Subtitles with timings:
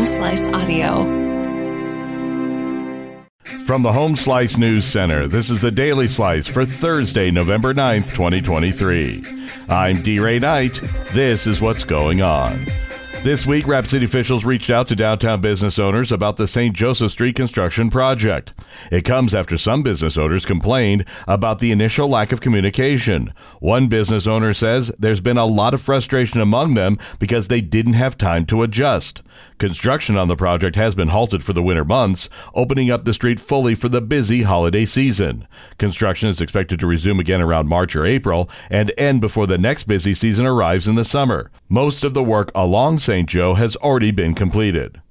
[0.00, 1.04] Home Slice Audio.
[3.66, 8.14] From the Home Slice News Center, this is the Daily Slice for Thursday, November 9th,
[8.14, 9.22] 2023.
[9.68, 10.18] I'm D.
[10.18, 10.80] Ray Knight.
[11.12, 12.64] This is what's going on.
[13.22, 16.74] This week, Rapid City officials reached out to downtown business owners about the St.
[16.74, 18.54] Joseph Street construction project.
[18.90, 23.34] It comes after some business owners complained about the initial lack of communication.
[23.58, 27.92] One business owner says there's been a lot of frustration among them because they didn't
[27.92, 29.20] have time to adjust.
[29.58, 33.38] Construction on the project has been halted for the winter months, opening up the street
[33.38, 35.46] fully for the busy holiday season.
[35.76, 39.84] Construction is expected to resume again around March or April and end before the next
[39.84, 41.50] busy season arrives in the summer.
[41.68, 43.28] Most of the work along St.
[43.28, 45.02] Joe has already been completed.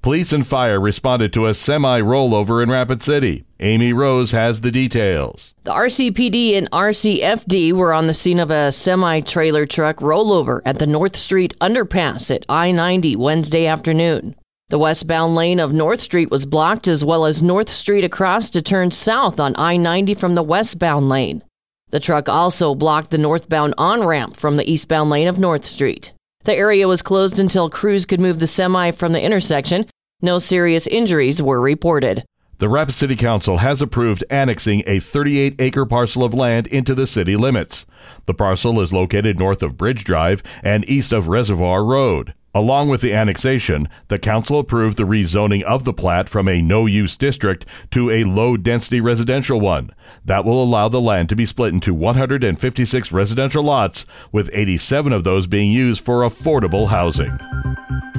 [0.00, 3.46] Police and fire responded to a semi rollover in Rapid City.
[3.58, 5.54] Amy Rose has the details.
[5.64, 10.78] The RCPD and RCFD were on the scene of a semi trailer truck rollover at
[10.78, 14.36] the North Street underpass at I 90 Wednesday afternoon.
[14.68, 18.62] The westbound lane of North Street was blocked as well as North Street across to
[18.62, 21.42] turn south on I 90 from the westbound lane.
[21.90, 26.12] The truck also blocked the northbound on ramp from the eastbound lane of North Street.
[26.44, 29.86] The area was closed until crews could move the semi from the intersection.
[30.22, 32.24] No serious injuries were reported.
[32.58, 37.06] The Rapid City Council has approved annexing a 38 acre parcel of land into the
[37.06, 37.86] city limits.
[38.26, 42.34] The parcel is located north of Bridge Drive and east of Reservoir Road.
[42.54, 46.86] Along with the annexation, the council approved the rezoning of the plat from a no
[46.86, 49.90] use district to a low density residential one.
[50.24, 55.24] That will allow the land to be split into 156 residential lots, with 87 of
[55.24, 57.38] those being used for affordable housing.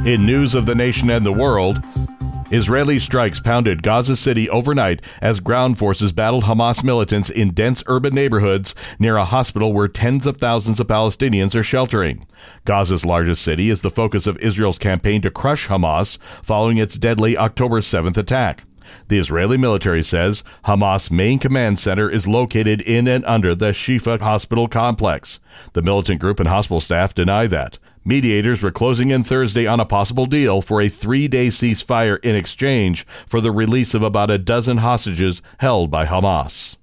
[0.06, 1.84] In news of the nation and the world,
[2.52, 8.16] Israeli strikes pounded Gaza City overnight as ground forces battled Hamas militants in dense urban
[8.16, 12.26] neighborhoods near a hospital where tens of thousands of Palestinians are sheltering.
[12.66, 17.38] Gaza's largest city is the focus of Israel's campaign to crush Hamas following its deadly
[17.38, 18.64] October 7th attack.
[19.10, 24.20] The Israeli military says Hamas' main command center is located in and under the Shifa
[24.20, 25.40] hospital complex.
[25.74, 27.78] The militant group and hospital staff deny that.
[28.10, 32.36] Mediators were closing in Thursday on a possible deal for a three day ceasefire in
[32.36, 36.76] exchange for the release of about a dozen hostages held by Hamas.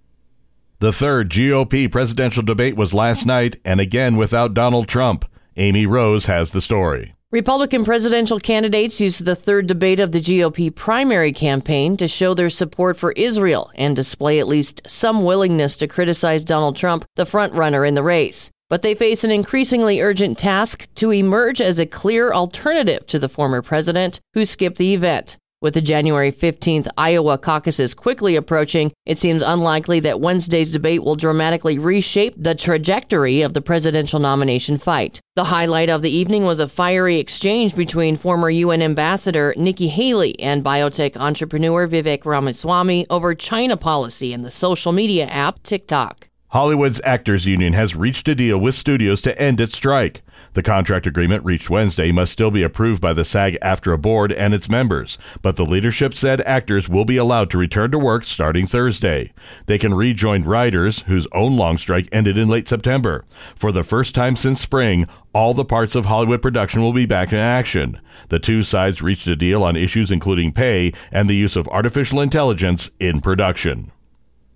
[0.79, 5.25] The third GOP presidential debate was last night, and again without Donald Trump.
[5.57, 7.17] Amy Rose has the story.
[7.33, 12.51] Republican presidential candidates used the third debate of the GOP primary campaign to show their
[12.51, 17.87] support for Israel and display at least some willingness to criticize Donald Trump, the frontrunner
[17.87, 18.49] in the race.
[18.69, 23.29] But they face an increasingly urgent task to emerge as a clear alternative to the
[23.29, 25.37] former president who skipped the event.
[25.63, 31.17] With the January 15th Iowa caucuses quickly approaching, it seems unlikely that Wednesday's debate will
[31.17, 35.19] dramatically reshape the trajectory of the presidential nomination fight.
[35.35, 40.39] The highlight of the evening was a fiery exchange between former UN Ambassador Nikki Haley
[40.41, 46.29] and biotech entrepreneur Vivek Ramaswamy over China policy and the social media app TikTok.
[46.57, 50.23] Hollywood's Actors Union has reached a deal with studios to end its strike.
[50.55, 54.55] The contract agreement reached Wednesday must still be approved by the SAG AFTRA board and
[54.55, 58.67] its members, but the leadership said actors will be allowed to return to work starting
[58.67, 59.35] Thursday.
[59.67, 63.27] They can rejoin writers, whose own long strike ended in late September.
[63.55, 67.35] For the first time since spring, all the parts of Hollywood production will be back
[67.35, 68.01] in action.
[68.31, 72.19] The two sides reached a deal on issues including pay and the use of artificial
[72.19, 73.93] intelligence in production.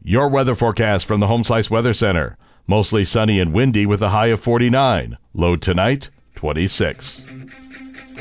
[0.02, 2.38] Your weather forecast from the Home Slice Weather Center.
[2.66, 5.18] Mostly sunny and windy with a high of 49.
[5.34, 7.26] Low tonight, 26.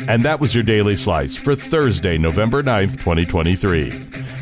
[0.08, 3.92] And that was your Daily Slice for Thursday, November 9th, 2023.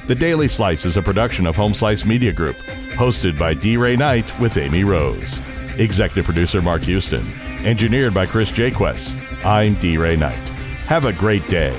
[0.07, 2.57] The Daily Slice is a production of Home Slice Media Group,
[2.95, 3.77] hosted by D.
[3.77, 5.39] Ray Knight with Amy Rose.
[5.77, 7.31] Executive producer Mark Houston.
[7.63, 9.15] Engineered by Chris Jaquess.
[9.45, 9.97] I'm D.
[9.99, 10.49] Ray Knight.
[10.87, 11.75] Have a great day.